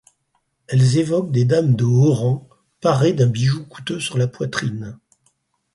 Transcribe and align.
Elles 0.67 0.97
évoquent 0.97 1.31
des 1.31 1.45
dames 1.45 1.75
de 1.75 1.83
haut 1.85 2.11
rang 2.11 2.49
parées 2.79 3.13
d'un 3.13 3.27
bijou 3.27 3.67
coûteux 3.67 3.99
sur 3.99 4.17
la 4.17 4.25
poitrine. 4.25 4.97